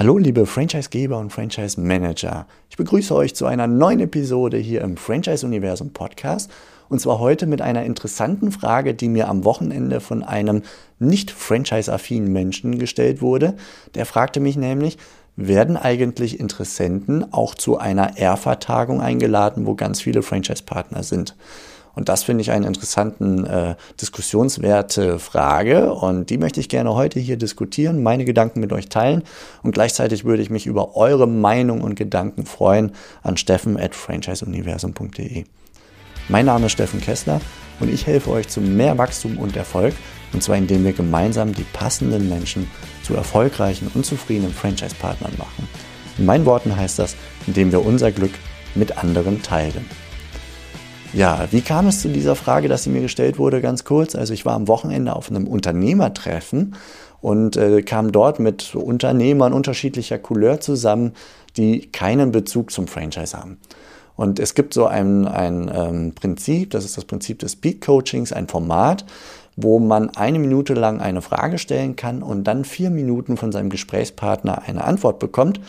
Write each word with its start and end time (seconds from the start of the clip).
Hallo 0.00 0.16
liebe 0.16 0.46
Franchisegeber 0.46 1.18
und 1.18 1.30
Franchise 1.30 1.78
Manager. 1.78 2.46
Ich 2.70 2.78
begrüße 2.78 3.14
euch 3.14 3.34
zu 3.34 3.44
einer 3.44 3.66
neuen 3.66 4.00
Episode 4.00 4.56
hier 4.56 4.80
im 4.80 4.96
Franchise 4.96 5.44
Universum 5.44 5.92
Podcast 5.92 6.50
und 6.88 7.02
zwar 7.02 7.18
heute 7.18 7.44
mit 7.44 7.60
einer 7.60 7.84
interessanten 7.84 8.50
Frage, 8.50 8.94
die 8.94 9.10
mir 9.10 9.28
am 9.28 9.44
Wochenende 9.44 10.00
von 10.00 10.22
einem 10.22 10.62
nicht 10.98 11.30
franchise-affinen 11.30 12.32
Menschen 12.32 12.78
gestellt 12.78 13.20
wurde. 13.20 13.56
Der 13.94 14.06
fragte 14.06 14.40
mich 14.40 14.56
nämlich, 14.56 14.96
werden 15.36 15.76
eigentlich 15.76 16.40
Interessenten 16.40 17.30
auch 17.34 17.54
zu 17.54 17.76
einer 17.76 18.16
ERFA-Tagung 18.16 19.02
eingeladen, 19.02 19.66
wo 19.66 19.74
ganz 19.74 20.00
viele 20.00 20.22
Franchise-Partner 20.22 21.02
sind? 21.02 21.36
Und 21.94 22.08
das 22.08 22.22
finde 22.22 22.42
ich 22.42 22.50
eine 22.50 22.66
interessanten 22.66 23.44
äh, 23.44 23.74
diskussionswerte 24.00 25.18
Frage 25.18 25.92
und 25.92 26.30
die 26.30 26.38
möchte 26.38 26.60
ich 26.60 26.68
gerne 26.68 26.94
heute 26.94 27.18
hier 27.18 27.36
diskutieren, 27.36 28.02
meine 28.02 28.24
Gedanken 28.24 28.60
mit 28.60 28.72
euch 28.72 28.88
teilen 28.88 29.22
und 29.62 29.72
gleichzeitig 29.72 30.24
würde 30.24 30.42
ich 30.42 30.50
mich 30.50 30.66
über 30.66 30.96
eure 30.96 31.26
Meinung 31.26 31.80
und 31.80 31.96
Gedanken 31.96 32.46
freuen 32.46 32.92
an 33.22 33.36
steffen 33.36 33.78
at 33.78 33.94
franchiseuniversum.de. 33.94 35.44
Mein 36.28 36.46
Name 36.46 36.66
ist 36.66 36.72
Steffen 36.72 37.00
Kessler 37.00 37.40
und 37.80 37.92
ich 37.92 38.06
helfe 38.06 38.30
euch 38.30 38.48
zu 38.48 38.60
mehr 38.60 38.96
Wachstum 38.98 39.38
und 39.38 39.56
Erfolg 39.56 39.94
und 40.32 40.42
zwar 40.42 40.56
indem 40.56 40.84
wir 40.84 40.92
gemeinsam 40.92 41.54
die 41.54 41.64
passenden 41.64 42.28
Menschen 42.28 42.70
zu 43.02 43.14
erfolgreichen 43.14 43.90
und 43.94 44.06
zufriedenen 44.06 44.52
Franchise-Partnern 44.52 45.32
machen. 45.38 45.68
In 46.18 46.26
meinen 46.26 46.46
Worten 46.46 46.76
heißt 46.76 46.98
das, 46.98 47.16
indem 47.46 47.72
wir 47.72 47.84
unser 47.84 48.12
Glück 48.12 48.32
mit 48.74 48.98
anderen 48.98 49.42
teilen. 49.42 49.84
Ja, 51.12 51.48
wie 51.50 51.60
kam 51.60 51.88
es 51.88 52.02
zu 52.02 52.08
dieser 52.08 52.36
Frage, 52.36 52.68
dass 52.68 52.84
sie 52.84 52.90
mir 52.90 53.00
gestellt 53.00 53.38
wurde? 53.38 53.60
Ganz 53.60 53.84
kurz. 53.84 54.14
Also 54.14 54.32
ich 54.32 54.46
war 54.46 54.54
am 54.54 54.68
Wochenende 54.68 55.16
auf 55.16 55.28
einem 55.28 55.48
Unternehmertreffen 55.48 56.76
und 57.20 57.56
äh, 57.56 57.82
kam 57.82 58.12
dort 58.12 58.38
mit 58.38 58.76
Unternehmern 58.76 59.52
unterschiedlicher 59.52 60.18
Couleur 60.18 60.60
zusammen, 60.60 61.12
die 61.56 61.90
keinen 61.90 62.30
Bezug 62.30 62.70
zum 62.70 62.86
Franchise 62.86 63.36
haben. 63.36 63.58
Und 64.14 64.38
es 64.38 64.54
gibt 64.54 64.72
so 64.72 64.86
ein, 64.86 65.26
ein 65.26 65.70
ähm, 65.74 66.12
Prinzip, 66.14 66.70
das 66.70 66.84
ist 66.84 66.96
das 66.96 67.06
Prinzip 67.06 67.40
des 67.40 67.52
Speed 67.52 67.80
Coachings, 67.80 68.32
ein 68.32 68.46
Format, 68.46 69.04
wo 69.56 69.78
man 69.78 70.10
eine 70.10 70.38
Minute 70.38 70.74
lang 70.74 71.00
eine 71.00 71.22
Frage 71.22 71.58
stellen 71.58 71.96
kann 71.96 72.22
und 72.22 72.44
dann 72.44 72.64
vier 72.64 72.90
Minuten 72.90 73.36
von 73.36 73.50
seinem 73.50 73.70
Gesprächspartner 73.70 74.62
eine 74.66 74.84
Antwort 74.84 75.18
bekommt. 75.18 75.60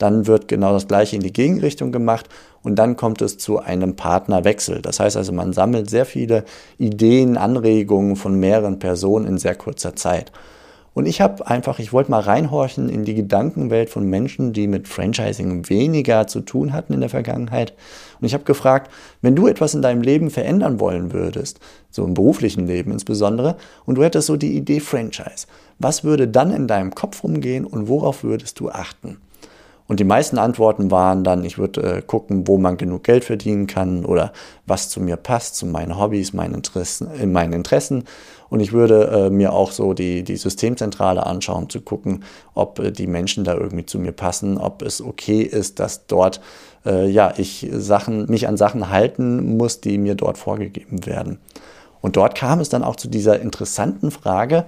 Dann 0.00 0.26
wird 0.26 0.48
genau 0.48 0.72
das 0.72 0.88
gleiche 0.88 1.14
in 1.14 1.22
die 1.22 1.32
Gegenrichtung 1.32 1.92
gemacht 1.92 2.26
und 2.62 2.76
dann 2.76 2.96
kommt 2.96 3.20
es 3.20 3.36
zu 3.36 3.58
einem 3.58 3.96
Partnerwechsel. 3.96 4.80
Das 4.80 4.98
heißt 4.98 5.16
also, 5.16 5.30
man 5.32 5.52
sammelt 5.52 5.90
sehr 5.90 6.06
viele 6.06 6.44
Ideen, 6.78 7.36
Anregungen 7.36 8.16
von 8.16 8.34
mehreren 8.40 8.78
Personen 8.78 9.26
in 9.26 9.36
sehr 9.36 9.54
kurzer 9.54 9.94
Zeit. 9.94 10.32
Und 10.94 11.06
ich 11.06 11.20
habe 11.20 11.46
einfach, 11.46 11.78
ich 11.78 11.92
wollte 11.92 12.10
mal 12.10 12.20
reinhorchen 12.20 12.88
in 12.88 13.04
die 13.04 13.14
Gedankenwelt 13.14 13.90
von 13.90 14.08
Menschen, 14.08 14.54
die 14.54 14.66
mit 14.66 14.88
Franchising 14.88 15.68
weniger 15.68 16.26
zu 16.26 16.40
tun 16.40 16.72
hatten 16.72 16.94
in 16.94 17.00
der 17.00 17.10
Vergangenheit. 17.10 17.74
Und 18.20 18.26
ich 18.26 18.32
habe 18.32 18.44
gefragt, 18.44 18.90
wenn 19.20 19.36
du 19.36 19.46
etwas 19.46 19.74
in 19.74 19.82
deinem 19.82 20.00
Leben 20.00 20.30
verändern 20.30 20.80
wollen 20.80 21.12
würdest, 21.12 21.60
so 21.90 22.04
im 22.04 22.14
beruflichen 22.14 22.66
Leben 22.66 22.90
insbesondere, 22.90 23.56
und 23.84 23.96
du 23.96 24.02
hättest 24.02 24.26
so 24.26 24.36
die 24.36 24.56
Idee 24.56 24.80
Franchise, 24.80 25.46
was 25.78 26.04
würde 26.04 26.26
dann 26.26 26.52
in 26.52 26.66
deinem 26.66 26.94
Kopf 26.94 27.22
rumgehen 27.22 27.66
und 27.66 27.88
worauf 27.88 28.24
würdest 28.24 28.58
du 28.60 28.70
achten? 28.70 29.18
Und 29.90 29.98
die 29.98 30.04
meisten 30.04 30.38
Antworten 30.38 30.92
waren 30.92 31.24
dann, 31.24 31.44
ich 31.44 31.58
würde 31.58 31.96
äh, 31.96 32.00
gucken, 32.00 32.46
wo 32.46 32.58
man 32.58 32.76
genug 32.76 33.02
Geld 33.02 33.24
verdienen 33.24 33.66
kann 33.66 34.04
oder 34.04 34.32
was 34.64 34.88
zu 34.88 35.00
mir 35.00 35.16
passt, 35.16 35.56
zu 35.56 35.66
meinen 35.66 35.98
Hobbys, 35.98 36.32
meinen 36.32 36.54
Interessen, 36.54 37.10
in 37.20 37.32
meinen 37.32 37.52
Interessen. 37.52 38.04
Und 38.50 38.60
ich 38.60 38.72
würde 38.72 39.08
äh, 39.08 39.30
mir 39.30 39.52
auch 39.52 39.72
so 39.72 39.92
die, 39.92 40.22
die 40.22 40.36
Systemzentrale 40.36 41.26
anschauen, 41.26 41.68
zu 41.68 41.80
gucken, 41.80 42.22
ob 42.54 42.78
äh, 42.78 42.92
die 42.92 43.08
Menschen 43.08 43.42
da 43.42 43.54
irgendwie 43.54 43.84
zu 43.84 43.98
mir 43.98 44.12
passen, 44.12 44.58
ob 44.58 44.82
es 44.82 45.02
okay 45.02 45.42
ist, 45.42 45.80
dass 45.80 46.06
dort 46.06 46.40
äh, 46.86 47.08
ja, 47.10 47.34
ich 47.36 47.68
Sachen, 47.72 48.26
mich 48.26 48.46
an 48.46 48.56
Sachen 48.56 48.90
halten 48.90 49.56
muss, 49.56 49.80
die 49.80 49.98
mir 49.98 50.14
dort 50.14 50.38
vorgegeben 50.38 51.04
werden. 51.04 51.40
Und 52.00 52.14
dort 52.14 52.36
kam 52.36 52.60
es 52.60 52.68
dann 52.68 52.84
auch 52.84 52.94
zu 52.94 53.08
dieser 53.08 53.40
interessanten 53.40 54.12
Frage, 54.12 54.66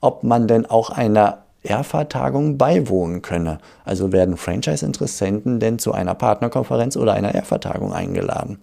ob 0.00 0.24
man 0.24 0.48
denn 0.48 0.66
auch 0.66 0.90
einer 0.90 1.43
ERFA-Tagung 1.64 2.58
beiwohnen 2.58 3.22
könne. 3.22 3.58
Also 3.84 4.12
werden 4.12 4.36
Franchise-Interessenten 4.36 5.60
denn 5.60 5.78
zu 5.78 5.92
einer 5.92 6.14
Partnerkonferenz 6.14 6.96
oder 6.96 7.14
einer 7.14 7.34
ERFA-Tagung 7.34 7.92
eingeladen? 7.92 8.58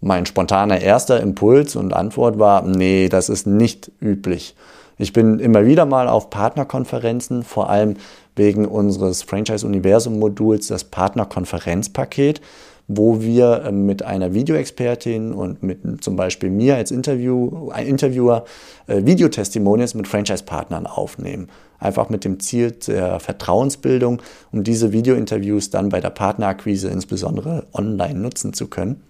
Mein 0.00 0.26
spontaner 0.26 0.80
erster 0.80 1.20
Impuls 1.20 1.76
und 1.76 1.94
Antwort 1.94 2.38
war, 2.38 2.62
nee, 2.62 3.08
das 3.08 3.28
ist 3.28 3.46
nicht 3.46 3.90
üblich. 4.00 4.54
Ich 4.98 5.12
bin 5.12 5.38
immer 5.38 5.66
wieder 5.66 5.86
mal 5.86 6.08
auf 6.08 6.30
Partnerkonferenzen, 6.30 7.42
vor 7.42 7.70
allem 7.70 7.96
wegen 8.36 8.66
unseres 8.66 9.22
Franchise-Universum-Moduls, 9.22 10.68
das 10.68 10.84
Partnerkonferenzpaket 10.84 12.40
wo 12.86 13.20
wir 13.20 13.64
ähm, 13.66 13.86
mit 13.86 14.02
einer 14.02 14.34
Videoexpertin 14.34 15.32
und 15.32 15.62
mit 15.62 16.02
zum 16.02 16.16
Beispiel 16.16 16.50
mir 16.50 16.76
als 16.76 16.90
Interview, 16.90 17.70
Interviewer 17.70 18.44
äh, 18.86 19.04
Videotestimonials 19.04 19.94
mit 19.94 20.06
Franchise-Partnern 20.06 20.86
aufnehmen. 20.86 21.48
Einfach 21.78 22.08
mit 22.08 22.24
dem 22.24 22.40
Ziel 22.40 22.72
der 22.72 23.20
Vertrauensbildung, 23.20 24.22
um 24.52 24.64
diese 24.64 24.92
Videointerviews 24.92 25.70
dann 25.70 25.88
bei 25.88 26.00
der 26.00 26.10
Partnerakquise 26.10 26.88
insbesondere 26.88 27.66
online 27.72 28.18
nutzen 28.18 28.52
zu 28.52 28.68
können. 28.68 29.02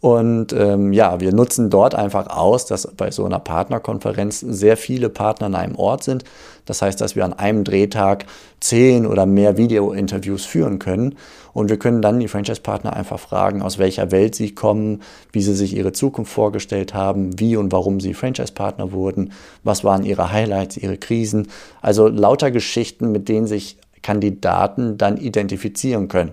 Und 0.00 0.54
ähm, 0.54 0.94
ja, 0.94 1.20
wir 1.20 1.32
nutzen 1.32 1.68
dort 1.68 1.94
einfach 1.94 2.28
aus, 2.28 2.64
dass 2.64 2.86
bei 2.96 3.10
so 3.10 3.26
einer 3.26 3.38
Partnerkonferenz 3.38 4.40
sehr 4.40 4.78
viele 4.78 5.10
Partner 5.10 5.46
an 5.46 5.54
einem 5.54 5.76
Ort 5.76 6.04
sind. 6.04 6.24
Das 6.64 6.80
heißt, 6.80 7.00
dass 7.00 7.16
wir 7.16 7.24
an 7.24 7.34
einem 7.34 7.64
Drehtag 7.64 8.24
zehn 8.60 9.04
oder 9.04 9.26
mehr 9.26 9.58
Video-Interviews 9.58 10.46
führen 10.46 10.78
können. 10.78 11.16
Und 11.52 11.68
wir 11.68 11.78
können 11.78 12.00
dann 12.00 12.18
die 12.18 12.28
Franchise-Partner 12.28 12.94
einfach 12.94 13.20
fragen, 13.20 13.60
aus 13.60 13.78
welcher 13.78 14.10
Welt 14.10 14.34
sie 14.34 14.54
kommen, 14.54 15.02
wie 15.32 15.42
sie 15.42 15.54
sich 15.54 15.76
ihre 15.76 15.92
Zukunft 15.92 16.32
vorgestellt 16.32 16.94
haben, 16.94 17.38
wie 17.38 17.56
und 17.56 17.70
warum 17.70 18.00
sie 18.00 18.14
Franchise-Partner 18.14 18.92
wurden, 18.92 19.32
was 19.64 19.84
waren 19.84 20.04
ihre 20.04 20.32
Highlights, 20.32 20.78
ihre 20.78 20.96
Krisen. 20.96 21.48
Also 21.82 22.08
lauter 22.08 22.50
Geschichten, 22.50 23.12
mit 23.12 23.28
denen 23.28 23.46
sich 23.46 23.76
Kandidaten 24.02 24.96
dann 24.96 25.18
identifizieren 25.18 26.08
können. 26.08 26.32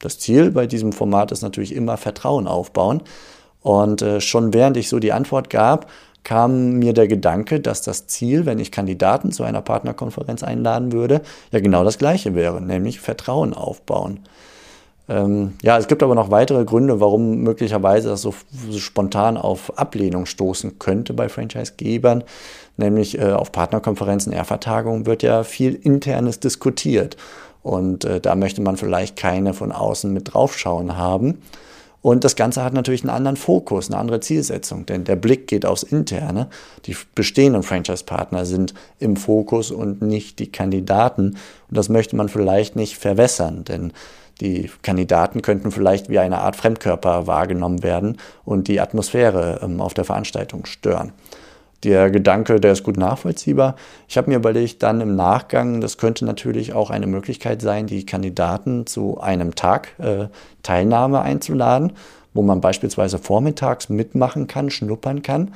Das 0.00 0.18
Ziel 0.18 0.50
bei 0.50 0.66
diesem 0.66 0.92
Format 0.92 1.32
ist 1.32 1.42
natürlich 1.42 1.74
immer 1.74 1.96
Vertrauen 1.96 2.46
aufbauen. 2.46 3.02
Und 3.62 4.02
äh, 4.02 4.20
schon 4.20 4.52
während 4.52 4.76
ich 4.76 4.88
so 4.88 4.98
die 4.98 5.12
Antwort 5.12 5.48
gab, 5.48 5.90
kam 6.22 6.74
mir 6.74 6.92
der 6.92 7.06
Gedanke, 7.06 7.60
dass 7.60 7.82
das 7.82 8.06
Ziel, 8.06 8.46
wenn 8.46 8.58
ich 8.58 8.72
Kandidaten 8.72 9.30
zu 9.30 9.44
einer 9.44 9.62
Partnerkonferenz 9.62 10.42
einladen 10.42 10.92
würde, 10.92 11.20
ja 11.52 11.60
genau 11.60 11.84
das 11.84 11.98
gleiche 11.98 12.34
wäre, 12.34 12.60
nämlich 12.60 13.00
Vertrauen 13.00 13.54
aufbauen. 13.54 14.20
Ähm, 15.06 15.52
ja, 15.62 15.76
es 15.76 15.86
gibt 15.86 16.02
aber 16.02 16.14
noch 16.14 16.30
weitere 16.30 16.64
Gründe, 16.64 16.98
warum 16.98 17.42
möglicherweise 17.42 18.08
das 18.08 18.22
so, 18.22 18.34
so 18.70 18.78
spontan 18.78 19.36
auf 19.36 19.78
Ablehnung 19.78 20.24
stoßen 20.24 20.78
könnte 20.78 21.12
bei 21.12 21.28
Franchise-Gebern. 21.28 22.24
Nämlich 22.78 23.18
äh, 23.18 23.32
auf 23.32 23.52
Partnerkonferenzen, 23.52 24.32
Ehrvertagungen 24.32 25.04
wird 25.04 25.22
ja 25.22 25.44
viel 25.44 25.74
Internes 25.74 26.40
diskutiert. 26.40 27.18
Und 27.64 28.04
äh, 28.04 28.20
da 28.20 28.36
möchte 28.36 28.60
man 28.60 28.76
vielleicht 28.76 29.16
keine 29.16 29.54
von 29.54 29.72
außen 29.72 30.12
mit 30.12 30.34
draufschauen 30.34 30.96
haben. 30.96 31.42
Und 32.02 32.22
das 32.22 32.36
Ganze 32.36 32.62
hat 32.62 32.74
natürlich 32.74 33.02
einen 33.02 33.16
anderen 33.16 33.38
Fokus, 33.38 33.90
eine 33.90 33.98
andere 33.98 34.20
Zielsetzung, 34.20 34.84
denn 34.84 35.04
der 35.04 35.16
Blick 35.16 35.46
geht 35.46 35.64
aufs 35.64 35.82
Interne. 35.82 36.50
Die 36.84 36.94
bestehenden 37.14 37.62
Franchise-Partner 37.62 38.44
sind 38.44 38.74
im 38.98 39.16
Fokus 39.16 39.70
und 39.70 40.02
nicht 40.02 40.38
die 40.38 40.52
Kandidaten. 40.52 41.38
Und 41.68 41.76
das 41.78 41.88
möchte 41.88 42.14
man 42.14 42.28
vielleicht 42.28 42.76
nicht 42.76 42.98
verwässern, 42.98 43.64
denn 43.64 43.94
die 44.42 44.70
Kandidaten 44.82 45.40
könnten 45.40 45.70
vielleicht 45.70 46.10
wie 46.10 46.18
eine 46.18 46.40
Art 46.40 46.56
Fremdkörper 46.56 47.26
wahrgenommen 47.26 47.82
werden 47.82 48.18
und 48.44 48.68
die 48.68 48.80
Atmosphäre 48.80 49.60
ähm, 49.62 49.80
auf 49.80 49.94
der 49.94 50.04
Veranstaltung 50.04 50.66
stören 50.66 51.12
der 51.84 52.10
Gedanke, 52.10 52.60
der 52.60 52.72
ist 52.72 52.82
gut 52.82 52.96
nachvollziehbar. 52.96 53.76
Ich 54.08 54.16
habe 54.16 54.30
mir 54.30 54.36
überlegt, 54.36 54.82
dann 54.82 55.00
im 55.00 55.14
Nachgang, 55.14 55.80
das 55.80 55.98
könnte 55.98 56.24
natürlich 56.24 56.72
auch 56.72 56.90
eine 56.90 57.06
Möglichkeit 57.06 57.62
sein, 57.62 57.86
die 57.86 58.06
Kandidaten 58.06 58.86
zu 58.86 59.20
einem 59.20 59.54
Tag 59.54 59.98
äh, 59.98 60.28
Teilnahme 60.62 61.20
einzuladen, 61.20 61.92
wo 62.32 62.42
man 62.42 62.60
beispielsweise 62.60 63.18
vormittags 63.18 63.88
mitmachen 63.88 64.46
kann, 64.46 64.70
schnuppern 64.70 65.22
kann 65.22 65.52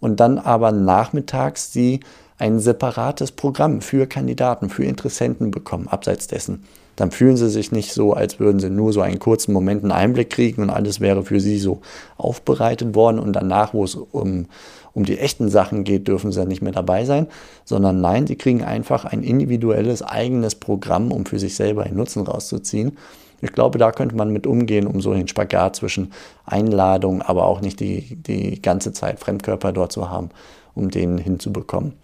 und 0.00 0.20
dann 0.20 0.38
aber 0.38 0.72
nachmittags 0.72 1.72
sie 1.72 2.00
ein 2.40 2.58
separates 2.58 3.32
Programm 3.32 3.80
für 3.80 4.06
Kandidaten, 4.06 4.70
für 4.70 4.84
Interessenten 4.84 5.50
bekommen, 5.50 5.88
abseits 5.88 6.26
dessen. 6.26 6.64
Dann 6.96 7.10
fühlen 7.10 7.36
sie 7.36 7.48
sich 7.48 7.72
nicht 7.72 7.92
so, 7.92 8.12
als 8.12 8.40
würden 8.40 8.60
sie 8.60 8.68
nur 8.68 8.92
so 8.92 9.00
einen 9.00 9.18
kurzen 9.18 9.52
Moment 9.52 9.82
einen 9.82 9.92
Einblick 9.92 10.30
kriegen 10.30 10.62
und 10.62 10.70
alles 10.70 11.00
wäre 11.00 11.24
für 11.24 11.40
sie 11.40 11.58
so 11.58 11.80
aufbereitet 12.18 12.94
worden 12.94 13.18
und 13.18 13.32
danach, 13.34 13.72
wo 13.72 13.84
es 13.84 13.94
um 13.94 14.46
um 14.92 15.04
die 15.04 15.18
echten 15.18 15.48
Sachen 15.48 15.84
geht, 15.84 16.08
dürfen 16.08 16.32
sie 16.32 16.44
nicht 16.46 16.62
mehr 16.62 16.72
dabei 16.72 17.04
sein, 17.04 17.28
sondern 17.64 18.00
nein, 18.00 18.26
sie 18.26 18.36
kriegen 18.36 18.64
einfach 18.64 19.04
ein 19.04 19.22
individuelles 19.22 20.02
eigenes 20.02 20.54
Programm, 20.54 21.12
um 21.12 21.26
für 21.26 21.38
sich 21.38 21.54
selber 21.54 21.84
einen 21.84 21.96
Nutzen 21.96 22.26
rauszuziehen. 22.26 22.98
Ich 23.40 23.52
glaube, 23.52 23.78
da 23.78 23.92
könnte 23.92 24.16
man 24.16 24.30
mit 24.30 24.46
umgehen, 24.46 24.86
um 24.86 25.00
so 25.00 25.14
den 25.14 25.28
Spagat 25.28 25.76
zwischen 25.76 26.12
Einladung, 26.44 27.22
aber 27.22 27.46
auch 27.46 27.60
nicht 27.60 27.80
die, 27.80 28.16
die 28.16 28.60
ganze 28.60 28.92
Zeit 28.92 29.18
Fremdkörper 29.18 29.72
dort 29.72 29.92
zu 29.92 30.10
haben, 30.10 30.30
um 30.74 30.90
den 30.90 31.16
hinzubekommen. 31.16 31.94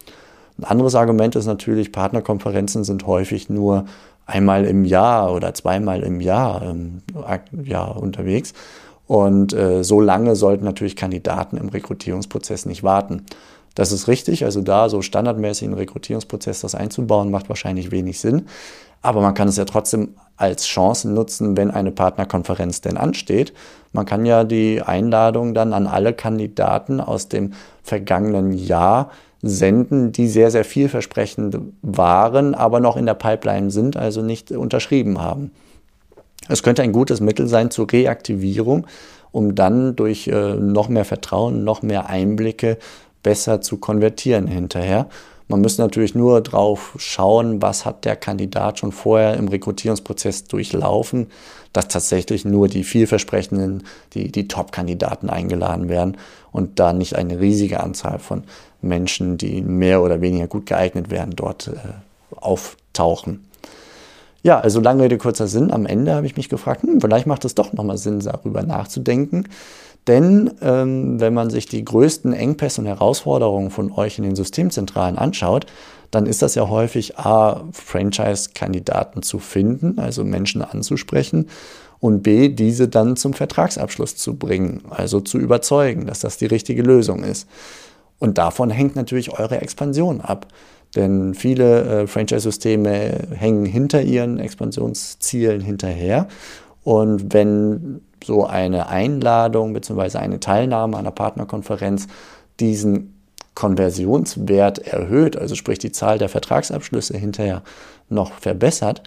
Ein 0.59 0.65
anderes 0.65 0.95
Argument 0.95 1.37
ist 1.37 1.47
natürlich, 1.47 1.93
Partnerkonferenzen 1.93 2.85
sind 2.85 3.07
häufig 3.07 3.51
nur 3.51 3.85
einmal 4.27 4.65
im 4.65 4.85
Jahr 4.85 5.33
oder 5.33 5.55
zweimal 5.55 6.03
im 6.03 6.21
Jahr 6.21 6.63
ähm, 6.63 7.03
ja, 7.65 7.85
unterwegs. 7.85 8.53
Und 9.07 9.53
äh, 9.53 9.85
so 9.85 10.01
lange 10.01 10.35
sollten 10.35 10.65
natürlich 10.65 10.97
Kandidaten 10.97 11.57
im 11.57 11.69
Rekrutierungsprozess 11.69 12.67
nicht 12.67 12.83
warten. 12.83 13.25
Das 13.75 13.93
ist 13.93 14.09
richtig, 14.09 14.45
also 14.45 14.63
da 14.63 14.89
so 14.89 15.03
standardmäßig 15.03 15.69
einen 15.69 15.77
Rekrutierungsprozess 15.77 16.63
das 16.63 16.75
einzubauen, 16.75 17.31
macht 17.31 17.49
wahrscheinlich 17.49 17.91
wenig 17.91 18.19
Sinn. 18.19 18.47
Aber 19.03 19.21
man 19.21 19.35
kann 19.35 19.49
es 19.49 19.57
ja 19.57 19.67
trotzdem 19.67 20.15
als 20.37 20.67
Chance 20.67 21.09
nutzen, 21.09 21.57
wenn 21.57 21.71
eine 21.71 21.93
Partnerkonferenz 21.93 22.81
denn 22.81 22.97
ansteht. 22.97 23.53
Man 23.93 24.07
kann 24.07 24.27
ja 24.27 24.45
die 24.45 24.83
Einladung 24.83 25.55
dann 25.55 25.73
an 25.73 25.87
alle 25.87 26.13
Kandidaten 26.13 27.01
aus 27.01 27.29
dem 27.29 27.53
vergangenen 27.83 28.53
Jahr 28.53 29.11
senden, 29.43 30.13
die 30.13 30.29
sehr, 30.29 30.51
sehr 30.51 30.65
vielversprechend 30.65 31.59
waren, 31.83 32.55
aber 32.55 32.81
noch 32.81 32.97
in 32.97 33.07
der 33.07 33.15
Pipeline 33.15 33.71
sind, 33.71 33.97
also 33.97 34.23
nicht 34.23 34.51
unterschrieben 34.51 35.21
haben. 35.21 35.53
Es 36.49 36.63
könnte 36.63 36.83
ein 36.83 36.93
gutes 36.93 37.21
Mittel 37.21 37.49
sein 37.49 37.71
zur 37.71 37.91
Reaktivierung, 37.91 38.87
um 39.33 39.55
dann 39.55 39.97
durch 39.97 40.29
äh, 40.29 40.55
noch 40.55 40.89
mehr 40.89 41.05
Vertrauen, 41.05 41.65
noch 41.65 41.83
mehr 41.83 42.09
Einblicke 42.09 42.79
besser 43.23 43.61
zu 43.61 43.79
konvertieren 43.79 44.47
hinterher. 44.47 45.09
Man 45.49 45.61
muss 45.61 45.79
natürlich 45.79 46.15
nur 46.15 46.41
drauf 46.41 46.95
schauen, 46.99 47.63
was 47.63 47.85
hat 47.85 48.05
der 48.05 48.17
Kandidat 48.17 48.81
schon 48.81 48.91
vorher 48.91 49.35
im 49.35 49.47
Rekrutierungsprozess 49.47 50.45
durchlaufen, 50.45 51.29
dass 51.73 51.87
tatsächlich 51.89 52.45
nur 52.45 52.69
die 52.69 52.83
vielversprechenden, 52.83 53.85
die, 54.15 54.33
die 54.33 54.49
Top-Kandidaten 54.49 55.31
eingeladen 55.31 55.89
werden 55.89 56.17
und 56.51 56.81
da 56.81 56.93
nicht 56.93 57.15
eine 57.15 57.39
riesige 57.39 57.81
Anzahl 57.81 58.19
von 58.19 58.43
Menschen, 58.83 59.39
die 59.39 59.63
mehr 59.63 60.03
oder 60.03 60.21
weniger 60.21 60.49
gut 60.49 60.67
geeignet 60.67 61.11
werden, 61.11 61.35
dort 61.37 61.69
äh, 61.69 62.35
auftauchen. 62.35 63.47
Ja, 64.43 64.61
also 64.61 64.81
lange 64.81 65.05
Rede, 65.05 65.19
kurzer 65.19 65.49
Sinn. 65.49 65.73
Am 65.73 65.87
Ende 65.87 66.15
habe 66.15 66.27
ich 66.27 66.37
mich 66.37 66.49
gefragt, 66.49 66.83
hm, 66.83 67.01
vielleicht 67.01 67.27
macht 67.27 67.45
es 67.45 67.55
doch 67.55 67.73
nochmal 67.73 67.99
Sinn, 67.99 68.21
darüber 68.21 68.63
nachzudenken. 68.63 69.49
Denn 70.07 70.53
ähm, 70.63 71.21
wenn 71.21 71.35
man 71.35 71.51
sich 71.51 71.67
die 71.67 71.85
größten 71.85 72.33
Engpässe 72.33 72.81
und 72.81 72.87
Herausforderungen 72.87 73.71
von 73.71 73.91
euch 73.91 74.19
in 74.19 74.25
den 74.25 74.37
Systemzentralen 74.37 75.19
anschaut, 75.19 75.67
dann 76.11 76.27
ist 76.27 76.43
das 76.43 76.55
ja 76.55 76.69
häufig 76.69 77.19
A, 77.19 77.65
Franchise-Kandidaten 77.73 79.23
zu 79.23 79.41
finden, 79.41 79.99
also 79.99 80.25
Menschen 80.25 80.63
anzusprechen 80.63 81.49
und 81.99 82.23
B, 82.23 82.49
diese 82.49 82.89
dann 82.89 83.17
zum 83.17 83.33
Vertragsabschluss 83.33 84.17
zu 84.17 84.37
bringen, 84.37 84.83
also 84.91 85.21
zu 85.21 85.39
überzeugen, 85.39 86.07
dass 86.07 86.21
das 86.21 86.37
die 86.37 86.47
richtige 86.47 86.83
Lösung 86.83 87.25
ist. 87.25 87.49
Und 88.19 88.39
davon 88.39 88.71
hängt 88.71 88.97
natürlich 88.97 89.39
eure 89.39 89.61
Expansion 89.61 90.21
ab. 90.21 90.47
Denn 90.95 91.35
viele 91.35 92.03
äh, 92.03 92.07
Franchise-Systeme 92.07 93.29
hängen 93.35 93.67
hinter 93.67 94.03
ihren 94.03 94.39
Expansionszielen 94.39 95.61
hinterher. 95.61 96.29
Und 96.83 97.35
wenn 97.35 98.01
so 98.27 98.47
eine 98.47 98.89
Einladung 98.89 99.73
bzw. 99.73 100.19
eine 100.19 100.41
Teilnahme 100.41 100.97
an 100.97 101.01
einer 101.01 101.13
Partnerkonferenz 101.13 102.09
diesen 102.61 103.15
Konversionswert 103.55 104.79
erhöht, 104.79 105.37
also 105.37 105.55
sprich 105.55 105.79
die 105.79 105.93
Zahl 105.93 106.19
der 106.19 106.29
Vertragsabschlüsse 106.29 107.17
hinterher 107.17 107.63
noch 108.09 108.33
verbessert, 108.33 109.03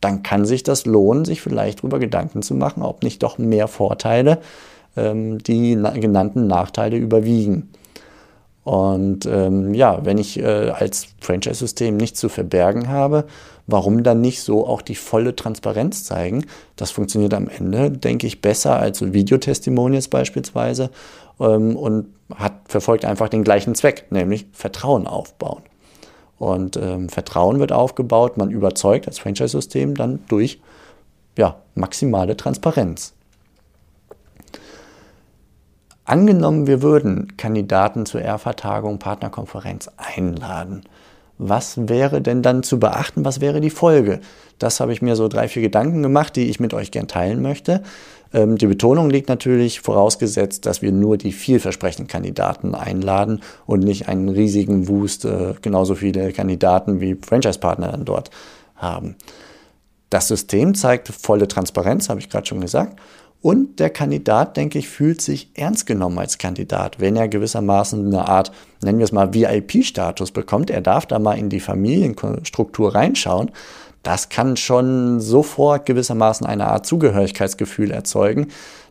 dann 0.00 0.22
kann 0.22 0.44
sich 0.44 0.62
das 0.62 0.84
lohnen, 0.84 1.24
sich 1.24 1.40
vielleicht 1.40 1.80
darüber 1.80 1.98
Gedanken 1.98 2.42
zu 2.42 2.54
machen, 2.54 2.82
ob 2.82 3.02
nicht 3.02 3.22
doch 3.22 3.38
mehr 3.38 3.66
Vorteile 3.68 4.38
ähm, 4.96 5.38
die 5.38 5.74
genannten 5.74 6.46
Nachteile 6.46 6.96
überwiegen. 6.96 7.70
Und 8.64 9.26
ähm, 9.26 9.74
ja, 9.74 10.04
wenn 10.04 10.18
ich 10.18 10.38
äh, 10.38 10.70
als 10.70 11.08
Franchise-System 11.20 11.96
nichts 11.96 12.20
zu 12.20 12.28
verbergen 12.28 12.88
habe, 12.88 13.24
warum 13.66 14.02
dann 14.02 14.20
nicht 14.20 14.42
so 14.42 14.66
auch 14.66 14.82
die 14.82 14.94
volle 14.94 15.36
Transparenz 15.36 16.04
zeigen? 16.04 16.46
Das 16.76 16.90
funktioniert 16.90 17.34
am 17.34 17.48
Ende, 17.48 17.90
denke 17.90 18.26
ich, 18.26 18.40
besser 18.40 18.78
als 18.78 18.98
so 18.98 19.12
Videotestimonials 19.12 20.08
beispielsweise 20.08 20.90
ähm, 21.40 21.76
und 21.76 22.06
hat, 22.34 22.54
verfolgt 22.66 23.04
einfach 23.04 23.28
den 23.28 23.44
gleichen 23.44 23.74
Zweck, 23.74 24.06
nämlich 24.10 24.46
Vertrauen 24.52 25.06
aufbauen. 25.06 25.62
Und 26.38 26.76
ähm, 26.76 27.08
Vertrauen 27.08 27.58
wird 27.58 27.72
aufgebaut, 27.72 28.36
man 28.36 28.50
überzeugt 28.50 29.06
als 29.06 29.18
Franchise-System 29.18 29.94
dann 29.94 30.20
durch 30.28 30.60
ja, 31.38 31.56
maximale 31.74 32.36
Transparenz. 32.36 33.14
Angenommen, 36.04 36.66
wir 36.66 36.82
würden 36.82 37.36
Kandidaten 37.38 38.04
zur 38.04 38.20
R-Vertagung 38.20 38.98
Partnerkonferenz 38.98 39.90
einladen. 39.96 40.82
Was 41.38 41.88
wäre 41.88 42.22
denn 42.22 42.42
dann 42.42 42.62
zu 42.62 42.78
beachten? 42.78 43.24
Was 43.24 43.40
wäre 43.40 43.60
die 43.60 43.70
Folge? 43.70 44.20
Das 44.58 44.80
habe 44.80 44.92
ich 44.92 45.02
mir 45.02 45.16
so 45.16 45.28
drei, 45.28 45.48
vier 45.48 45.62
Gedanken 45.62 46.02
gemacht, 46.02 46.36
die 46.36 46.48
ich 46.48 46.60
mit 46.60 46.74
euch 46.74 46.90
gern 46.90 47.08
teilen 47.08 47.42
möchte. 47.42 47.82
Ähm, 48.32 48.56
die 48.56 48.66
Betonung 48.66 49.10
liegt 49.10 49.28
natürlich 49.28 49.80
vorausgesetzt, 49.80 50.66
dass 50.66 50.82
wir 50.82 50.92
nur 50.92 51.16
die 51.16 51.32
vielversprechenden 51.32 52.06
Kandidaten 52.06 52.74
einladen 52.74 53.40
und 53.66 53.80
nicht 53.80 54.08
einen 54.08 54.28
riesigen 54.28 54.88
Wust, 54.88 55.24
äh, 55.24 55.54
genauso 55.60 55.94
viele 55.94 56.32
Kandidaten 56.32 57.00
wie 57.00 57.16
Franchise-Partner 57.16 57.92
dann 57.92 58.04
dort 58.04 58.30
haben. 58.76 59.16
Das 60.10 60.28
System 60.28 60.74
zeigt 60.74 61.08
volle 61.08 61.48
Transparenz, 61.48 62.08
habe 62.08 62.20
ich 62.20 62.28
gerade 62.28 62.46
schon 62.46 62.60
gesagt. 62.60 63.00
Und 63.44 63.78
der 63.78 63.90
Kandidat, 63.90 64.56
denke 64.56 64.78
ich, 64.78 64.88
fühlt 64.88 65.20
sich 65.20 65.50
ernst 65.52 65.84
genommen 65.84 66.18
als 66.18 66.38
Kandidat, 66.38 66.98
wenn 66.98 67.14
er 67.14 67.28
gewissermaßen 67.28 68.06
eine 68.06 68.26
Art, 68.26 68.50
nennen 68.82 68.96
wir 68.96 69.04
es 69.04 69.12
mal, 69.12 69.34
VIP-Status 69.34 70.30
bekommt. 70.30 70.70
Er 70.70 70.80
darf 70.80 71.04
da 71.04 71.18
mal 71.18 71.36
in 71.36 71.50
die 71.50 71.60
Familienstruktur 71.60 72.94
reinschauen. 72.94 73.50
Das 74.02 74.30
kann 74.30 74.56
schon 74.56 75.20
sofort 75.20 75.84
gewissermaßen 75.84 76.46
eine 76.46 76.68
Art 76.68 76.86
Zugehörigkeitsgefühl 76.86 77.90
erzeugen, 77.90 78.46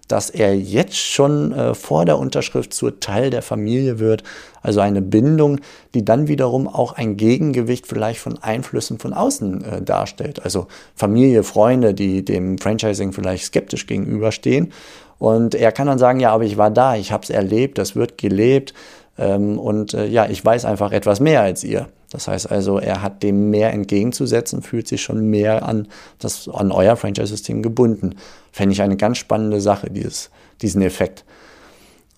dass 0.08 0.30
er 0.30 0.56
jetzt 0.56 0.98
schon 0.98 1.52
äh, 1.54 1.74
vor 1.74 2.06
der 2.06 2.18
Unterschrift 2.18 2.74
zur 2.74 3.00
Teil 3.00 3.30
der 3.30 3.42
Familie 3.42 4.00
wird. 4.00 4.24
Also 4.62 4.80
eine 4.80 5.02
Bindung, 5.02 5.60
die 5.94 6.04
dann 6.04 6.28
wiederum 6.28 6.68
auch 6.68 6.94
ein 6.94 7.18
Gegengewicht 7.18 7.88
vielleicht 7.88 8.20
von 8.20 8.38
Einflüssen 8.42 9.00
von 9.00 9.14
außen 9.14 9.64
äh, 9.64 9.82
darstellt. 9.82 10.44
Also 10.44 10.68
Familie, 10.96 11.44
Freunde, 11.44 11.94
die 11.94 12.24
dem 12.24 12.58
Franchising 12.58 13.14
vielleicht 13.14 13.46
skeptisch 13.46 13.88
gegenüberstehen. 13.88 14.74
Und 15.20 15.56
er 15.56 15.72
kann 15.72 15.88
dann 15.88 16.00
sagen, 16.00 16.20
ja, 16.20 16.32
aber 16.32 16.44
ich 16.44 16.58
war 16.58 16.70
da, 16.70 16.96
ich 16.96 17.12
habe 17.12 17.24
es 17.24 17.30
erlebt, 17.30 17.78
das 17.78 17.96
wird 17.96 18.18
gelebt. 18.18 18.74
Ähm, 19.18 19.58
und 19.58 19.94
äh, 19.94 20.06
ja, 20.08 20.28
ich 20.28 20.44
weiß 20.44 20.66
einfach 20.66 20.92
etwas 20.92 21.20
mehr 21.20 21.42
als 21.42 21.64
ihr. 21.64 21.88
Das 22.14 22.28
heißt 22.28 22.52
also, 22.52 22.78
er 22.78 23.02
hat 23.02 23.24
dem 23.24 23.50
mehr 23.50 23.74
entgegenzusetzen, 23.74 24.62
fühlt 24.62 24.88
sich 24.88 25.02
schon 25.02 25.32
mehr 25.32 25.68
an, 25.68 25.88
das, 26.20 26.48
an 26.48 26.72
euer 26.72 26.96
Franchise-System 26.96 27.64
gebunden. 27.64 28.16
Fände 28.52 28.74
ich 28.74 28.84
eine 28.84 28.98
ganz 28.98 29.18
spannende 29.18 29.60
Sache, 29.60 29.90
dieses, 29.90 30.30
diesen 30.62 30.84
Effekt. 30.84 31.26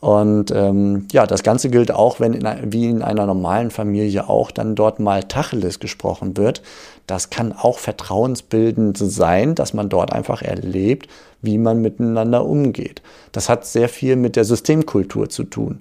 Und 0.01 0.51
ähm, 0.51 1.07
ja, 1.13 1.25
das 1.25 1.43
Ganze 1.43 1.69
gilt 1.69 1.91
auch, 1.91 2.19
wenn 2.19 2.33
in, 2.33 2.45
wie 2.65 2.89
in 2.89 3.01
einer 3.01 3.25
normalen 3.25 3.71
Familie 3.71 4.27
auch 4.27 4.51
dann 4.51 4.75
dort 4.75 4.99
mal 4.99 5.23
Tacheles 5.23 5.79
gesprochen 5.79 6.35
wird. 6.35 6.61
Das 7.07 7.29
kann 7.29 7.53
auch 7.53 7.79
vertrauensbildend 7.79 8.97
sein, 8.97 9.55
dass 9.55 9.73
man 9.73 9.87
dort 9.87 10.11
einfach 10.11 10.41
erlebt, 10.41 11.07
wie 11.41 11.57
man 11.57 11.81
miteinander 11.81 12.45
umgeht. 12.45 13.01
Das 13.31 13.47
hat 13.47 13.65
sehr 13.65 13.87
viel 13.87 14.17
mit 14.17 14.35
der 14.35 14.43
Systemkultur 14.43 15.29
zu 15.29 15.45
tun 15.45 15.79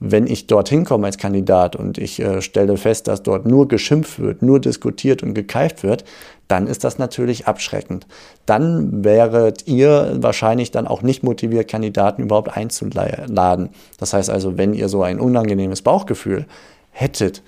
wenn 0.00 0.26
ich 0.26 0.46
dorthin 0.46 0.86
komme 0.86 1.06
als 1.06 1.18
Kandidat 1.18 1.76
und 1.76 1.98
ich 1.98 2.20
äh, 2.20 2.40
stelle 2.40 2.78
fest, 2.78 3.06
dass 3.06 3.22
dort 3.22 3.44
nur 3.44 3.68
geschimpft 3.68 4.18
wird, 4.18 4.40
nur 4.40 4.58
diskutiert 4.58 5.22
und 5.22 5.34
gekeift 5.34 5.82
wird, 5.82 6.04
dann 6.48 6.66
ist 6.66 6.84
das 6.84 6.98
natürlich 6.98 7.46
abschreckend. 7.46 8.06
Dann 8.46 9.04
wäret 9.04 9.68
ihr 9.68 10.16
wahrscheinlich 10.16 10.70
dann 10.70 10.86
auch 10.86 11.02
nicht 11.02 11.22
motiviert, 11.22 11.68
Kandidaten 11.68 12.22
überhaupt 12.22 12.56
einzuladen. 12.56 13.68
Das 13.98 14.14
heißt 14.14 14.30
also, 14.30 14.56
wenn 14.56 14.72
ihr 14.72 14.88
so 14.88 15.02
ein 15.02 15.20
unangenehmes 15.20 15.82
Bauchgefühl 15.82 16.46
hättet, 16.90 17.42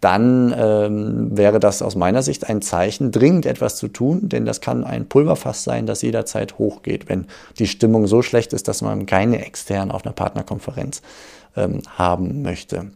dann 0.00 0.54
ähm, 0.58 1.34
wäre 1.34 1.60
das 1.60 1.80
aus 1.80 1.96
meiner 1.96 2.22
Sicht 2.22 2.46
ein 2.46 2.60
Zeichen, 2.60 3.10
dringend 3.10 3.46
etwas 3.46 3.76
zu 3.76 3.88
tun, 3.88 4.28
denn 4.28 4.44
das 4.44 4.60
kann 4.60 4.84
ein 4.84 5.08
Pulverfass 5.08 5.64
sein, 5.64 5.86
das 5.86 6.02
jederzeit 6.02 6.58
hochgeht, 6.58 7.08
wenn 7.08 7.26
die 7.58 7.66
Stimmung 7.66 8.06
so 8.06 8.20
schlecht 8.20 8.52
ist, 8.52 8.68
dass 8.68 8.82
man 8.82 9.06
keine 9.06 9.42
extern 9.46 9.90
auf 9.90 10.04
einer 10.04 10.12
Partnerkonferenz 10.12 11.00
ähm, 11.56 11.82
haben 11.96 12.42
möchte. 12.42 12.90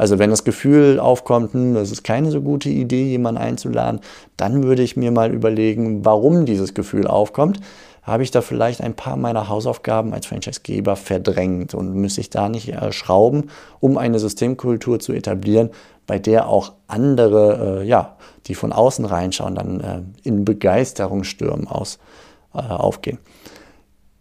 Also 0.00 0.18
wenn 0.18 0.30
das 0.30 0.44
Gefühl 0.44 0.98
aufkommt, 0.98 1.52
hm, 1.52 1.74
das 1.74 1.90
ist 1.90 2.04
keine 2.04 2.30
so 2.30 2.40
gute 2.40 2.70
Idee, 2.70 3.04
jemanden 3.04 3.38
einzuladen, 3.38 4.00
dann 4.38 4.62
würde 4.62 4.82
ich 4.82 4.96
mir 4.96 5.10
mal 5.10 5.30
überlegen, 5.30 6.06
warum 6.06 6.46
dieses 6.46 6.72
Gefühl 6.72 7.06
aufkommt. 7.06 7.60
Habe 8.02 8.22
ich 8.22 8.30
da 8.30 8.40
vielleicht 8.40 8.80
ein 8.80 8.94
paar 8.94 9.16
meiner 9.16 9.50
Hausaufgaben 9.50 10.14
als 10.14 10.24
Franchisegeber 10.24 10.96
verdrängt 10.96 11.74
und 11.74 11.92
müsste 11.92 12.22
ich 12.22 12.30
da 12.30 12.48
nicht 12.48 12.72
äh, 12.72 12.92
schrauben, 12.92 13.50
um 13.78 13.98
eine 13.98 14.18
Systemkultur 14.18 15.00
zu 15.00 15.12
etablieren, 15.12 15.68
bei 16.06 16.18
der 16.18 16.48
auch 16.48 16.72
andere, 16.86 17.82
äh, 17.82 17.86
ja, 17.86 18.16
die 18.46 18.54
von 18.54 18.72
außen 18.72 19.04
reinschauen, 19.04 19.54
dann 19.54 19.80
äh, 19.80 20.00
in 20.22 20.46
Begeisterungsstürmen 20.46 21.68
aus, 21.68 21.98
äh, 22.54 22.58
aufgehen. 22.60 23.18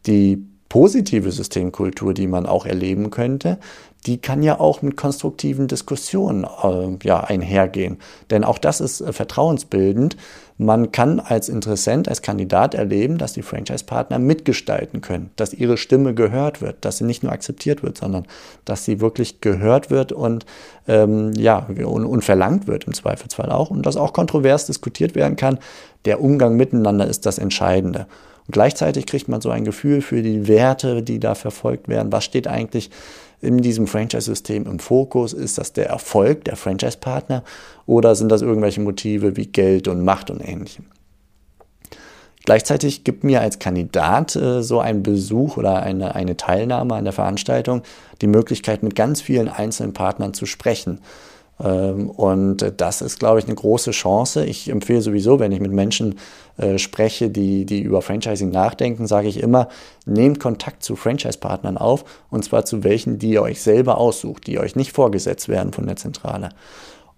Die 0.08 0.49
positive 0.70 1.32
Systemkultur, 1.32 2.14
die 2.14 2.28
man 2.28 2.46
auch 2.46 2.66
erleben 2.66 3.10
könnte, 3.10 3.58
die 4.06 4.18
kann 4.18 4.44
ja 4.44 4.60
auch 4.60 4.82
mit 4.82 4.96
konstruktiven 4.96 5.68
Diskussionen 5.68 6.46
äh, 6.46 6.98
ja, 7.04 7.20
einhergehen. 7.22 7.98
Denn 8.30 8.44
auch 8.44 8.58
das 8.58 8.80
ist 8.80 9.02
äh, 9.02 9.12
vertrauensbildend. 9.12 10.16
Man 10.58 10.92
kann 10.92 11.20
als 11.20 11.50
Interessent, 11.50 12.08
als 12.08 12.22
Kandidat 12.22 12.76
erleben, 12.76 13.18
dass 13.18 13.34
die 13.34 13.42
Franchise-Partner 13.42 14.20
mitgestalten 14.20 15.02
können, 15.02 15.32
dass 15.36 15.54
ihre 15.54 15.78
Stimme 15.78 16.14
gehört 16.14 16.62
wird, 16.62 16.86
dass 16.86 16.98
sie 16.98 17.06
nicht 17.06 17.24
nur 17.24 17.32
akzeptiert 17.32 17.82
wird, 17.82 17.98
sondern 17.98 18.26
dass 18.64 18.86
sie 18.86 19.02
wirklich 19.02 19.42
gehört 19.42 19.90
wird 19.90 20.12
und, 20.12 20.46
ähm, 20.88 21.34
ja, 21.34 21.68
und, 21.68 22.06
und 22.06 22.24
verlangt 22.24 22.68
wird 22.68 22.86
im 22.86 22.94
Zweifelsfall 22.94 23.52
auch 23.52 23.70
und 23.70 23.86
dass 23.86 23.98
auch 23.98 24.14
kontrovers 24.14 24.66
diskutiert 24.66 25.16
werden 25.16 25.36
kann. 25.36 25.60
Der 26.06 26.22
Umgang 26.22 26.56
miteinander 26.56 27.08
ist 27.08 27.26
das 27.26 27.38
Entscheidende. 27.38 28.08
Und 28.50 28.54
gleichzeitig 28.54 29.06
kriegt 29.06 29.28
man 29.28 29.42
so 29.42 29.52
ein 29.52 29.64
Gefühl 29.64 30.02
für 30.02 30.24
die 30.24 30.48
Werte, 30.48 31.04
die 31.04 31.20
da 31.20 31.36
verfolgt 31.36 31.88
werden. 31.88 32.12
Was 32.12 32.24
steht 32.24 32.48
eigentlich 32.48 32.90
in 33.42 33.60
diesem 33.60 33.86
Franchise-System 33.86 34.66
im 34.66 34.80
Fokus? 34.80 35.34
Ist 35.34 35.60
das 35.60 35.72
der 35.72 35.86
Erfolg 35.86 36.46
der 36.46 36.56
Franchise-Partner 36.56 37.44
oder 37.86 38.16
sind 38.16 38.30
das 38.30 38.42
irgendwelche 38.42 38.82
Motive 38.82 39.38
wie 39.38 39.46
Geld 39.46 39.88
und 39.88 40.04
Macht 40.04 40.32
und 40.32 40.40
ähnlichem? 40.40 40.86
Gleichzeitig 42.44 43.04
gibt 43.04 43.24
mir 43.24 43.42
als 43.42 43.60
Kandidat 43.60 44.36
äh, 44.36 44.64
so 44.64 44.80
ein 44.80 45.04
Besuch 45.04 45.58
oder 45.58 45.84
eine, 45.84 46.16
eine 46.16 46.36
Teilnahme 46.36 46.96
an 46.96 47.04
der 47.04 47.14
Veranstaltung 47.14 47.84
die 48.24 48.28
Möglichkeit, 48.28 48.82
mit 48.82 48.96
ganz 48.96 49.22
vielen 49.22 49.48
einzelnen 49.48 49.94
Partnern 49.94 50.34
zu 50.34 50.48
sprechen. 50.48 51.02
Ähm, 51.62 52.10
und 52.10 52.74
das 52.78 53.02
ist, 53.02 53.20
glaube 53.20 53.40
ich, 53.40 53.46
eine 53.46 53.56
große 53.56 53.92
Chance. 53.92 54.46
Ich 54.46 54.70
empfehle 54.70 55.02
sowieso, 55.02 55.40
wenn 55.40 55.52
ich 55.52 55.60
mit 55.60 55.72
Menschen 55.72 56.16
äh, 56.58 56.78
spreche, 56.78 57.30
die, 57.30 57.66
die 57.66 57.82
über 57.82 58.02
Franchising 58.02 58.50
nachdenken, 58.50 59.08
sage 59.08 59.28
ich 59.28 59.42
immer, 59.42 59.68
nehmt 60.06 60.40
Kontakt 60.40 60.84
zu 60.84 60.96
Franchise-Partnern 60.96 61.78
auf 61.78 62.06
und 62.30 62.46
zwar 62.46 62.66
zu 62.66 62.84
welchen, 62.84 63.20
die 63.20 63.32
ihr 63.32 63.42
euch 63.42 63.62
selber 63.62 63.98
aussucht, 63.98 64.48
die 64.48 64.60
euch 64.60 64.76
nicht 64.76 64.94
vorgesetzt 64.94 65.50
werden 65.50 65.74
von 65.74 65.86
der 65.86 65.98
Zentrale. 65.98 66.50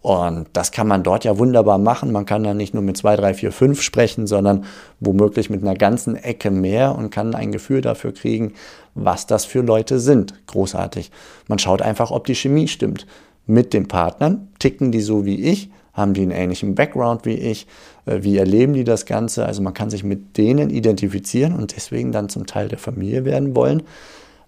Und 0.01 0.47
das 0.53 0.71
kann 0.71 0.87
man 0.87 1.03
dort 1.03 1.25
ja 1.25 1.37
wunderbar 1.37 1.77
machen. 1.77 2.11
Man 2.11 2.25
kann 2.25 2.43
dann 2.43 2.57
nicht 2.57 2.73
nur 2.73 2.81
mit 2.81 2.97
zwei, 2.97 3.15
drei, 3.15 3.35
vier, 3.35 3.51
fünf 3.51 3.83
sprechen, 3.83 4.25
sondern 4.25 4.65
womöglich 4.99 5.51
mit 5.51 5.61
einer 5.61 5.75
ganzen 5.75 6.15
Ecke 6.15 6.49
mehr 6.49 6.95
und 6.95 7.11
kann 7.11 7.35
ein 7.35 7.51
Gefühl 7.51 7.81
dafür 7.81 8.11
kriegen, 8.11 8.53
was 8.95 9.27
das 9.27 9.45
für 9.45 9.61
Leute 9.61 9.99
sind. 9.99 10.33
Großartig. 10.47 11.11
Man 11.47 11.59
schaut 11.59 11.83
einfach, 11.83 12.09
ob 12.09 12.25
die 12.25 12.33
Chemie 12.33 12.67
stimmt 12.67 13.05
mit 13.51 13.73
den 13.73 13.87
Partnern. 13.87 14.47
Ticken 14.59 14.91
die 14.91 15.01
so 15.01 15.25
wie 15.25 15.43
ich? 15.43 15.69
Haben 15.93 16.13
die 16.13 16.21
einen 16.21 16.31
ähnlichen 16.31 16.73
Background 16.73 17.25
wie 17.25 17.35
ich? 17.35 17.67
Äh, 18.05 18.23
wie 18.23 18.37
erleben 18.37 18.73
die 18.73 18.83
das 18.83 19.05
Ganze? 19.05 19.45
Also 19.45 19.61
man 19.61 19.73
kann 19.73 19.89
sich 19.89 20.03
mit 20.03 20.37
denen 20.37 20.69
identifizieren 20.69 21.53
und 21.53 21.75
deswegen 21.75 22.11
dann 22.11 22.29
zum 22.29 22.45
Teil 22.45 22.69
der 22.69 22.79
Familie 22.79 23.25
werden 23.25 23.55
wollen. 23.55 23.83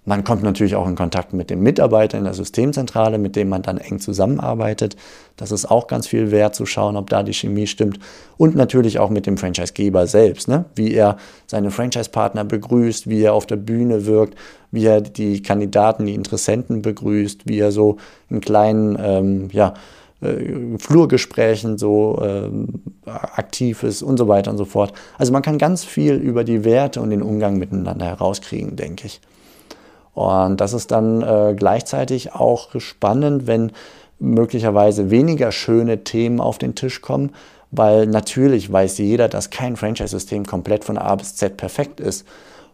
Man 0.05 0.25
kommt 0.25 0.43
natürlich 0.43 0.75
auch 0.75 0.87
in 0.87 0.95
Kontakt 0.95 1.31
mit 1.33 1.49
dem 1.49 1.61
Mitarbeiter 1.61 2.17
in 2.17 2.25
der 2.25 2.33
Systemzentrale, 2.33 3.17
mit 3.17 3.37
dem 3.37 3.47
man 3.47 3.61
dann 3.61 3.77
eng 3.77 3.99
zusammenarbeitet. 3.99 4.97
Das 5.37 5.51
ist 5.51 5.65
auch 5.65 5.87
ganz 5.87 6.07
viel 6.07 6.29
wert 6.29 6.55
zu 6.55 6.65
schauen, 6.65 6.97
ob 6.97 7.09
da 7.09 7.23
die 7.23 7.33
Chemie 7.33 7.67
stimmt. 7.67 7.99
Und 8.37 8.55
natürlich 8.55 8.99
auch 8.99 9.09
mit 9.09 9.25
dem 9.25 9.37
Franchisegeber 9.37 10.05
selbst, 10.07 10.49
ne? 10.49 10.65
wie 10.75 10.93
er 10.93 11.17
seine 11.47 11.71
Franchise-Partner 11.71 12.43
begrüßt, 12.43 13.07
wie 13.07 13.21
er 13.21 13.33
auf 13.33 13.45
der 13.45 13.55
Bühne 13.55 14.05
wirkt, 14.05 14.37
wie 14.71 14.85
er 14.85 14.99
die 14.99 15.41
Kandidaten, 15.41 16.05
die 16.05 16.15
Interessenten 16.15 16.81
begrüßt, 16.81 17.47
wie 17.47 17.59
er 17.59 17.71
so 17.71 17.97
in 18.29 18.41
kleinen, 18.41 18.97
ähm, 18.99 19.49
ja, 19.53 19.73
äh, 20.19 20.77
Flurgesprächen 20.79 21.77
so 21.77 22.21
ähm, 22.21 22.81
aktiv 23.05 23.83
ist 23.83 24.01
und 24.01 24.17
so 24.17 24.27
weiter 24.27 24.51
und 24.51 24.57
so 24.57 24.65
fort. 24.65 24.91
Also 25.17 25.31
man 25.31 25.41
kann 25.41 25.57
ganz 25.57 25.85
viel 25.85 26.15
über 26.15 26.43
die 26.43 26.65
Werte 26.65 26.99
und 26.99 27.09
den 27.09 27.21
Umgang 27.21 27.57
miteinander 27.57 28.05
herauskriegen, 28.05 28.75
denke 28.75 29.07
ich. 29.07 29.21
Und 30.13 30.61
das 30.61 30.73
ist 30.73 30.91
dann 30.91 31.21
äh, 31.21 31.55
gleichzeitig 31.57 32.33
auch 32.33 32.69
spannend, 32.79 33.47
wenn 33.47 33.71
möglicherweise 34.19 35.09
weniger 35.09 35.51
schöne 35.51 36.03
Themen 36.03 36.39
auf 36.39 36.57
den 36.57 36.75
Tisch 36.75 37.01
kommen, 37.01 37.31
weil 37.71 38.05
natürlich 38.05 38.71
weiß 38.71 38.99
jeder, 38.99 39.27
dass 39.27 39.49
kein 39.49 39.75
Franchise-System 39.75 40.45
komplett 40.45 40.83
von 40.83 40.97
A 40.97 41.15
bis 41.15 41.35
Z 41.35 41.57
perfekt 41.57 41.99
ist. 41.99 42.25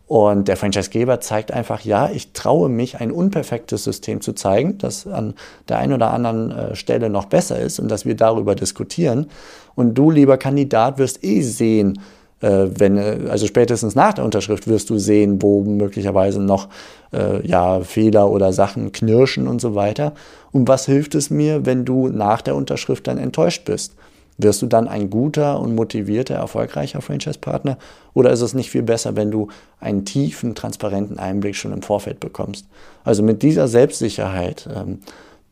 Und 0.10 0.48
der 0.48 0.58
Franchisegeber 0.58 1.22
zeigt 1.22 1.52
einfach, 1.52 1.82
ja, 1.82 2.10
ich 2.10 2.34
traue 2.34 2.68
mich, 2.68 3.00
ein 3.00 3.12
unperfektes 3.12 3.84
System 3.84 4.22
zu 4.22 4.34
zeigen, 4.34 4.80
das 4.80 5.06
an 5.06 5.36
der 5.70 5.78
einen 5.78 5.94
oder 5.94 6.12
anderen 6.12 6.52
äh, 6.52 6.76
Stelle 6.76 7.12
noch 7.12 7.26
besser 7.26 7.60
ist 7.60 7.80
und 7.80 7.90
dass 7.90 8.06
wir 8.06 8.16
darüber 8.16 8.56
diskutieren. 8.56 9.28
Und 9.76 9.94
du, 9.94 10.10
lieber 10.10 10.38
Kandidat, 10.38 10.98
wirst 10.98 11.24
eh 11.24 11.42
sehen, 11.42 12.00
wenn, 12.48 12.98
äh, 12.98 13.18
also 13.30 13.48
spätestens 13.48 13.96
nach 13.96 14.14
der 14.14 14.26
Unterschrift 14.26 14.68
wirst 14.68 14.90
du 14.90 14.98
sehen, 14.98 15.42
wo 15.42 15.64
möglicherweise 15.64 16.42
noch 16.42 16.70
äh, 17.14 17.46
ja, 17.46 17.82
Fehler 17.82 18.30
oder 18.30 18.54
Sachen 18.54 18.92
knirschen 18.92 19.48
und 19.48 19.62
so 19.62 19.76
weiter. 19.76 20.14
Und 20.52 20.68
was 20.68 20.86
hilft 20.86 21.16
es 21.16 21.30
mir, 21.30 21.66
wenn 21.66 21.86
du 21.86 22.08
nach 22.08 22.42
der 22.42 22.56
Unterschrift 22.56 23.08
dann 23.08 23.18
enttäuscht 23.18 23.66
bist? 23.66 23.96
Wirst 24.38 24.62
du 24.62 24.68
dann 24.68 24.88
ein 24.88 25.10
guter 25.10 25.60
und 25.60 25.76
motivierter, 25.76 26.36
erfolgreicher 26.36 27.02
Franchise-Partner? 27.02 27.78
Oder 28.14 28.32
ist 28.32 28.40
es 28.40 28.54
nicht 28.54 28.70
viel 28.70 28.84
besser, 28.84 29.18
wenn 29.18 29.32
du 29.32 29.50
einen 29.82 30.06
tiefen, 30.06 30.56
transparenten 30.56 31.20
Einblick 31.20 31.58
schon 31.58 31.74
im 31.74 31.82
Vorfeld 31.82 32.22
bekommst? 32.22 32.66
Also 33.04 33.22
mit 33.22 33.44
dieser 33.44 33.68
Selbstsicherheit 33.68 34.70
ähm, 34.74 35.00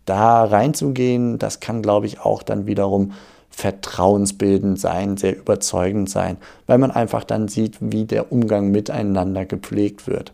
da 0.06 0.46
reinzugehen, 0.46 1.38
das 1.38 1.60
kann, 1.60 1.82
glaube 1.82 2.06
ich, 2.06 2.22
auch 2.22 2.44
dann 2.44 2.66
wiederum 2.66 3.12
vertrauensbildend 3.58 4.80
sein, 4.80 5.18
sehr 5.18 5.36
überzeugend 5.36 6.12
sein, 6.12 6.38
weil 6.68 6.78
man 6.78 6.92
einfach 6.92 7.24
dann 7.24 7.48
sieht, 7.48 7.78
wie 7.80 8.06
der 8.06 8.32
Umgang 8.32 8.70
miteinander 8.70 9.46
gepflegt 9.46 10.06
wird. 10.06 10.32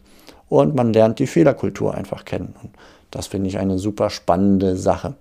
Und 0.49 0.75
man 0.75 0.91
lernt 0.91 1.19
die 1.19 1.27
Fehlerkultur 1.27 1.95
einfach 1.95 2.25
kennen. 2.25 2.53
Und 2.61 2.71
das 3.11 3.27
finde 3.27 3.47
ich 3.47 3.57
eine 3.57 3.79
super 3.79 4.09
spannende 4.09 4.75
Sache. 4.75 5.13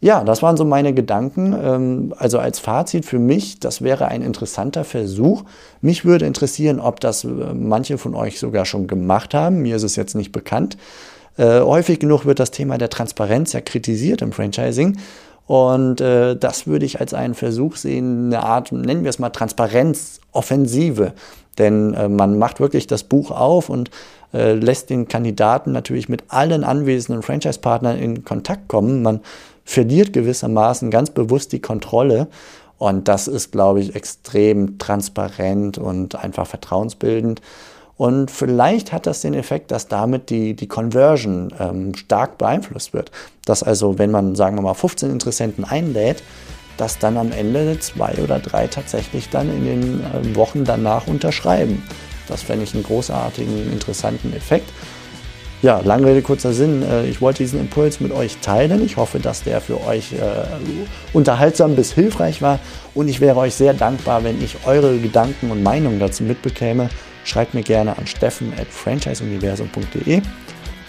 Ja, 0.00 0.24
das 0.24 0.42
waren 0.42 0.56
so 0.56 0.64
meine 0.64 0.94
Gedanken. 0.94 1.54
Ähm, 1.62 2.14
also 2.18 2.40
als 2.40 2.58
Fazit 2.58 3.06
für 3.06 3.20
mich, 3.20 3.60
das 3.60 3.82
wäre 3.82 4.08
ein 4.08 4.22
interessanter 4.22 4.82
Versuch. 4.82 5.44
Mich 5.80 6.04
würde 6.04 6.26
interessieren, 6.26 6.80
ob 6.80 6.98
das 6.98 7.22
äh, 7.22 7.28
manche 7.28 7.98
von 7.98 8.16
euch 8.16 8.40
sogar 8.40 8.64
schon 8.64 8.88
gemacht 8.88 9.32
haben. 9.32 9.62
Mir 9.62 9.76
ist 9.76 9.84
es 9.84 9.94
jetzt 9.94 10.16
nicht 10.16 10.32
bekannt. 10.32 10.76
Äh, 11.36 11.60
häufig 11.60 12.00
genug 12.00 12.26
wird 12.26 12.40
das 12.40 12.50
Thema 12.50 12.78
der 12.78 12.90
Transparenz 12.90 13.52
ja 13.52 13.60
kritisiert 13.60 14.22
im 14.22 14.32
Franchising. 14.32 14.98
Und 15.46 16.00
äh, 16.00 16.36
das 16.36 16.66
würde 16.66 16.86
ich 16.86 17.00
als 17.00 17.14
einen 17.14 17.34
Versuch 17.34 17.76
sehen, 17.76 18.26
eine 18.26 18.44
Art, 18.44 18.72
nennen 18.72 19.02
wir 19.02 19.10
es 19.10 19.18
mal 19.18 19.30
Transparenzoffensive. 19.30 21.12
Denn 21.58 21.94
äh, 21.94 22.08
man 22.08 22.38
macht 22.38 22.60
wirklich 22.60 22.86
das 22.86 23.04
Buch 23.04 23.30
auf 23.30 23.68
und 23.68 23.90
äh, 24.32 24.52
lässt 24.52 24.90
den 24.90 25.08
Kandidaten 25.08 25.72
natürlich 25.72 26.08
mit 26.08 26.24
allen 26.28 26.64
anwesenden 26.64 27.22
Franchise-Partnern 27.22 27.98
in 27.98 28.24
Kontakt 28.24 28.68
kommen. 28.68 29.02
Man 29.02 29.20
verliert 29.64 30.12
gewissermaßen 30.12 30.90
ganz 30.90 31.10
bewusst 31.10 31.52
die 31.52 31.60
Kontrolle. 31.60 32.28
Und 32.78 33.06
das 33.08 33.28
ist, 33.28 33.52
glaube 33.52 33.80
ich, 33.80 33.94
extrem 33.94 34.78
transparent 34.78 35.78
und 35.78 36.16
einfach 36.16 36.46
vertrauensbildend. 36.46 37.40
Und 37.96 38.30
vielleicht 38.30 38.92
hat 38.92 39.06
das 39.06 39.20
den 39.20 39.34
Effekt, 39.34 39.70
dass 39.70 39.88
damit 39.88 40.30
die, 40.30 40.54
die 40.54 40.66
Conversion 40.66 41.52
ähm, 41.60 41.94
stark 41.94 42.38
beeinflusst 42.38 42.94
wird. 42.94 43.10
Dass 43.44 43.62
also, 43.62 43.98
wenn 43.98 44.10
man, 44.10 44.34
sagen 44.34 44.56
wir 44.56 44.62
mal, 44.62 44.74
15 44.74 45.10
Interessenten 45.10 45.64
einlädt, 45.64 46.22
dass 46.76 46.98
dann 46.98 47.16
am 47.16 47.32
Ende 47.32 47.78
zwei 47.80 48.14
oder 48.22 48.38
drei 48.38 48.66
tatsächlich 48.66 49.28
dann 49.28 49.50
in 49.50 49.64
den 49.64 50.00
äh, 50.00 50.34
Wochen 50.34 50.64
danach 50.64 51.06
unterschreiben. 51.06 51.82
Das 52.28 52.42
fände 52.42 52.64
ich 52.64 52.74
einen 52.74 52.82
großartigen, 52.82 53.72
interessanten 53.72 54.34
Effekt. 54.34 54.70
Ja, 55.60 55.80
lange 55.84 56.08
Rede, 56.08 56.22
kurzer 56.22 56.52
Sinn. 56.52 56.82
Äh, 56.82 57.06
ich 57.06 57.20
wollte 57.20 57.44
diesen 57.44 57.60
Impuls 57.60 58.00
mit 58.00 58.10
euch 58.10 58.38
teilen. 58.38 58.84
Ich 58.84 58.96
hoffe, 58.96 59.20
dass 59.20 59.44
der 59.44 59.60
für 59.60 59.80
euch 59.86 60.12
äh, 60.12 60.16
unterhaltsam 61.12 61.76
bis 61.76 61.92
hilfreich 61.92 62.42
war. 62.42 62.58
Und 62.94 63.08
ich 63.08 63.20
wäre 63.20 63.36
euch 63.36 63.54
sehr 63.54 63.74
dankbar, 63.74 64.24
wenn 64.24 64.42
ich 64.42 64.56
eure 64.66 64.98
Gedanken 64.98 65.50
und 65.50 65.62
Meinungen 65.62 66.00
dazu 66.00 66.24
mitbekäme 66.24 66.88
schreibt 67.24 67.54
mir 67.54 67.62
gerne 67.62 67.96
an 67.98 68.06
steffen 68.06 68.52
at 68.58 68.68
franchiseuniversum.de. 68.68 70.22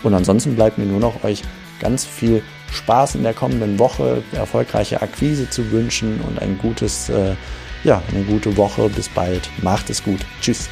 Und 0.03 0.13
ansonsten 0.13 0.55
bleibt 0.55 0.77
mir 0.77 0.85
nur 0.85 0.99
noch 0.99 1.23
euch 1.23 1.43
ganz 1.79 2.05
viel 2.05 2.43
Spaß 2.71 3.15
in 3.15 3.23
der 3.23 3.33
kommenden 3.33 3.79
Woche, 3.79 4.23
erfolgreiche 4.33 5.01
Akquise 5.01 5.49
zu 5.49 5.71
wünschen 5.71 6.19
und 6.21 6.41
ein 6.41 6.57
gutes, 6.57 7.09
äh, 7.09 7.35
ja, 7.83 8.01
eine 8.11 8.23
gute 8.23 8.57
Woche. 8.57 8.89
Bis 8.89 9.09
bald. 9.09 9.49
Macht 9.61 9.89
es 9.89 10.03
gut. 10.03 10.19
Tschüss. 10.41 10.69